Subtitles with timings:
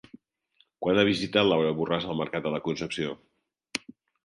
[0.85, 3.17] Quan ha visitat Laura Borràs el Mercat de la Concepció?